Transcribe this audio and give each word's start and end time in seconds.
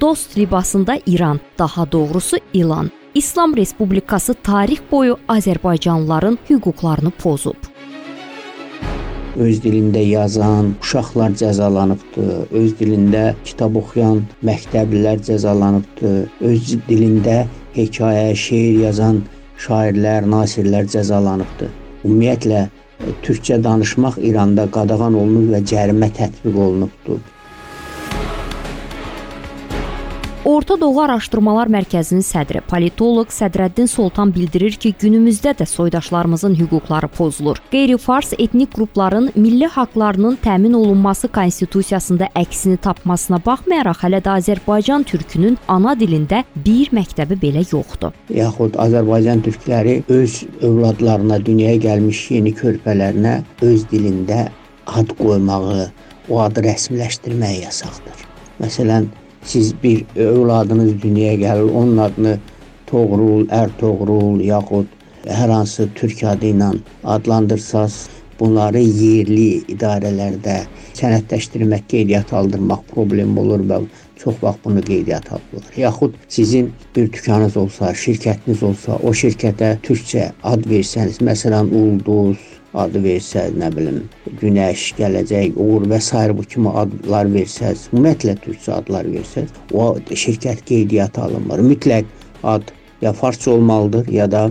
Dost 0.00 0.38
libasında 0.38 0.98
İran, 1.06 1.40
daha 1.58 1.92
doğrusu 1.92 2.36
İlan, 2.54 2.90
İslam 3.14 3.56
Respublikası 3.56 4.34
tarix 4.34 4.78
boyu 4.92 5.18
Azərbaycanlıların 5.28 6.38
hüquqlarını 6.50 7.10
pozub 7.10 7.72
öz 9.36 9.60
dilində 9.64 10.00
yazan 10.04 10.74
uşaqlar 10.82 11.32
cəzalanıbdı. 11.40 12.26
Öz 12.52 12.74
dilində 12.80 13.22
kitab 13.44 13.76
oxuyan 13.80 14.22
məktəblilər 14.44 15.22
cəzalanıbdı. 15.28 16.12
Öz 16.40 16.74
dilində 16.88 17.46
hekayə, 17.76 18.34
şeir 18.36 18.80
yazan 18.86 19.22
şairlər, 19.62 20.28
nasirlər 20.28 20.88
cəzalanıbdı. 20.92 21.70
Ümumiyyətlə 22.04 22.66
türkçə 23.24 23.62
danışmaq 23.64 24.18
İranda 24.20 24.68
qadağan 24.70 25.16
olunub 25.18 25.54
və 25.54 25.62
cərimə 25.72 26.10
tətbiq 26.18 26.58
olunubdu. 26.66 27.20
Orta 30.44 30.74
Doğu 30.80 30.96
Araşdırmalar 31.00 31.68
Mərkəzinin 31.70 32.24
sədri 32.26 32.58
politoloq 32.66 33.30
Sədrəddin 33.30 33.86
Soltan 33.86 34.32
bildirir 34.34 34.74
ki, 34.74 34.90
günümüzdə 34.98 35.52
də 35.54 35.66
soydaşlarımızın 35.70 36.56
hüquqları 36.58 37.06
pozulur. 37.14 37.60
Qeyri-fars 37.70 38.32
etnik 38.38 38.72
qrupların 38.74 39.30
milli 39.36 39.68
haqqlarının 39.70 40.40
təmin 40.42 40.74
olunması 40.74 41.28
konstitusiyasında 41.28 42.32
əksini 42.42 42.80
tapmasına 42.82 43.38
baxmayaraq 43.46 44.02
hələ 44.02 44.18
də 44.26 44.34
Azərbaycan 44.40 45.06
türkünün 45.06 45.60
ana 45.68 45.94
dilində 45.94 46.42
bir 46.66 46.90
məktəbi 46.90 47.38
belə 47.46 47.62
yoxdur. 47.62 48.10
Yaxud 48.34 48.74
Azərbaycan 48.82 49.46
türkləri 49.46 50.02
öz 50.08 50.42
övladlarına, 50.58 51.38
dünyaya 51.46 51.78
gəlmiş 51.86 52.26
yeni 52.34 52.50
körpələrinə 52.50 53.38
öz 53.62 53.86
dilində 53.94 54.48
ad 54.90 55.14
qoymağı, 55.22 55.90
o 56.28 56.42
adı 56.42 56.66
rəsmiləşdirmək 56.66 57.60
yasaqdır. 57.62 58.30
Məsələn, 58.58 59.06
siz 59.44 59.74
bir 59.82 60.04
övladınız 60.16 61.02
dünyaya 61.02 61.34
gəlir, 61.34 61.70
onun 61.72 61.96
adını 61.96 62.38
Toğrul, 62.86 63.46
Ərtoğrul 63.48 64.42
yaxud 64.44 64.86
hər 65.24 65.48
hansı 65.48 65.88
türk 65.94 66.24
adı 66.24 66.50
ilə 66.52 66.72
adlandırsaz, 67.04 68.08
bunları 68.40 68.80
yerli 68.82 69.62
idarələrdə 69.70 70.62
sənədləşdirmək, 70.98 71.86
qeydiyyat 71.88 72.32
aldırmaq 72.36 72.82
problem 72.90 73.36
olur 73.38 73.62
və 73.70 73.82
çox 74.22 74.40
vaxt 74.42 74.64
bunu 74.64 74.82
qeydiyyat 74.86 75.32
alırlar. 75.32 75.68
Yaxud 75.76 76.14
sizin 76.28 76.72
bir 76.96 77.12
dükanınız 77.12 77.56
olsa, 77.56 77.92
şirkətiniz 78.04 78.64
olsa, 78.66 78.98
o 79.02 79.14
şirkətə 79.22 79.76
türkcə 79.86 80.30
ad 80.42 80.66
versəniz, 80.70 81.22
məsələn, 81.24 81.70
ulduz, 81.70 82.38
adı 82.74 83.02
versəz, 83.04 83.56
nə 83.60 83.68
bilim, 83.76 84.02
günəş, 84.40 84.84
gələcək, 84.98 85.56
uğur 85.60 85.86
və 85.90 86.00
s. 86.00 86.22
bu 86.36 86.44
kimi 86.48 86.72
adlar 86.82 87.28
versəz, 87.32 87.88
ümumiyyətlə 87.92 88.36
türkçə 88.44 88.78
adlar 88.78 89.08
versəz, 89.12 89.50
o 89.72 89.96
şirkət 90.08 90.64
qeydiyyata 90.68 91.26
alınmır. 91.28 91.64
Mütləq 91.72 92.08
ad 92.42 92.72
ya 93.02 93.12
farsça 93.12 93.50
olmalıdır, 93.50 94.08
ya 94.08 94.30
da 94.30 94.46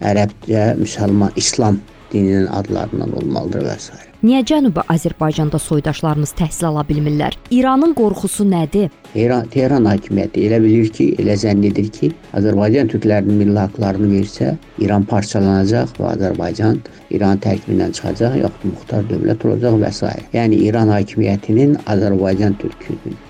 ərəbcə, 0.00 0.74
müsəlman, 0.80 1.34
İslam 1.36 1.80
dininin 2.14 2.46
adlarından 2.46 3.12
olmalıdır 3.20 3.66
və 3.68 3.78
s. 3.78 3.92
Niyə 4.24 4.40
Cənubi 4.48 4.80
Azərbaycanda 4.88 5.58
soydaşlarımız 5.60 6.30
təhsil 6.38 6.70
ala 6.70 6.84
bilmirlər? 6.88 7.34
İranın 7.52 7.92
qorxusu 7.98 8.46
nədir? 8.48 8.88
İran 9.14 9.50
Tehran 9.52 9.84
hakimiyyəti 9.90 10.46
elə 10.46 10.62
bilir 10.64 10.88
ki, 10.96 11.10
elə 11.20 11.36
zənn 11.42 11.66
edir 11.68 11.90
ki, 11.92 12.08
Azərbaycan 12.38 12.88
türklərinin 12.94 13.42
milli 13.42 13.58
haqqlarını 13.60 14.08
versə, 14.14 14.54
İran 14.80 15.04
parçalanacaq 15.10 15.92
və 15.98 16.14
Azərbaycan 16.14 16.80
İran 17.18 17.42
tərkibindən 17.44 17.92
çıxacaq, 17.98 18.38
yaxud 18.46 18.70
muxtar 18.70 19.04
dövlət 19.12 19.44
olacaq 19.50 19.76
və 19.84 19.92
s. 19.92 20.14
Yəni 20.32 20.62
İran 20.70 20.94
hakimiyyətinin 20.94 21.76
Azərbaycan 21.84 22.56
türkünün 22.62 23.20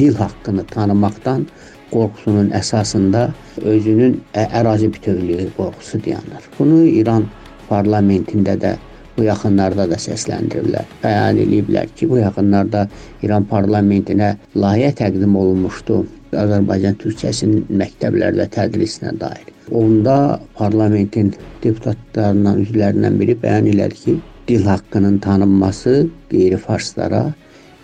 dil 0.00 0.14
haqqını 0.16 0.64
tanımaqdan 0.72 1.44
qorxusunun 1.92 2.50
əsasında 2.56 3.28
özünün 3.64 4.18
ərazi 4.36 4.88
bütövlüyü 4.92 5.50
qorxusu 5.56 6.00
dayanır. 6.04 6.48
Bunu 6.58 6.84
İran 6.84 7.28
parlamentində 7.70 8.56
də 8.60 8.76
bu 9.18 9.26
yaxınlarda 9.26 9.88
da 9.90 9.98
səsləndiriblər. 9.98 10.86
Bəyan 11.02 11.40
ediblər 11.42 11.90
ki, 11.96 12.06
bu 12.10 12.20
yaxınlarda 12.20 12.86
İran 13.26 13.46
parlamentinə 13.50 14.36
layihə 14.54 14.94
təqdim 15.00 15.34
olunmuşdu 15.36 16.04
Azərbaycan 16.38 16.98
türkçəsinin 17.02 17.66
məktəblərdə 17.80 18.46
tədrisinə 18.54 19.14
dair. 19.20 19.48
Onda 19.74 20.38
parlamentin 20.58 21.32
deputatlarından 21.64 22.62
üzvlərindən 22.64 23.18
biri 23.20 23.36
bəyan 23.42 23.68
elədi 23.72 24.02
ki, 24.04 24.16
dil 24.48 24.64
haqqının 24.68 25.18
tanınması 25.24 26.06
qeyri-farslara 26.30 27.26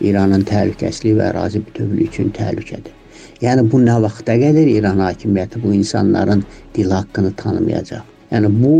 İranın 0.04 0.44
təhlükəsizliyi 0.48 1.18
və 1.18 1.30
ərazi 1.32 1.60
bütövlüyü 1.66 2.08
üçün 2.08 2.32
təhlükədir. 2.36 2.94
Yəni 3.42 3.66
bu 3.70 3.82
nə 3.82 3.98
vaxta 4.04 4.36
qədər 4.40 4.70
İran 4.78 5.02
hakimiyyəti 5.04 5.62
bu 5.62 5.74
insanların 5.74 6.44
dil 6.74 6.90
haqqını 6.94 7.32
tanımayacaq? 7.42 8.13
Yəni 8.32 8.50
bu 8.62 8.74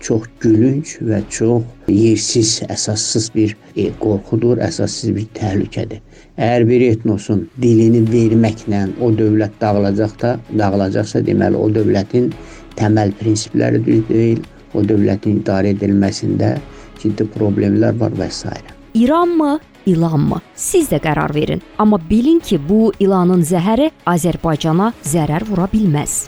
çox 0.00 0.26
gülünc 0.40 0.96
və 1.06 1.20
çox 1.30 1.62
yersiz, 1.90 2.62
əsassız 2.70 3.28
bir 3.34 3.56
e, 3.76 3.90
qorxudur, 4.00 4.60
əsassız 4.64 5.14
bir 5.16 5.26
təhlükədir. 5.36 6.02
Əgər 6.36 6.66
bir 6.68 6.84
etnosun 6.90 7.46
dilini 7.62 8.02
verməklə 8.10 8.86
o 9.00 9.10
dövlət 9.14 9.56
dağılacaqsa, 9.60 10.36
dağılacaqsa 10.58 11.22
deməli 11.26 11.58
o 11.60 11.68
dövlətin 11.72 12.32
təməl 12.76 13.14
prinsipləri 13.20 13.82
düz 13.86 14.02
deyil, 14.08 14.42
o 14.74 14.82
dövlətin 14.84 15.40
idarə 15.40 15.72
edilməsində 15.76 16.56
ciddi 17.00 17.28
problemlər 17.36 17.96
var 18.00 18.14
və 18.16 18.30
s. 18.30 18.50
İranmı, 18.96 19.58
ilanmı? 19.86 20.40
Siz 20.56 20.88
də 20.92 21.00
qərar 21.04 21.34
verin. 21.34 21.62
Amma 21.78 22.00
bilin 22.10 22.40
ki, 22.40 22.60
bu 22.68 22.92
ilanın 23.00 23.44
zəhəri 23.44 23.90
Azərbaycana 24.08 24.92
zərər 25.04 25.44
vura 25.48 25.68
bilməz. 25.72 26.24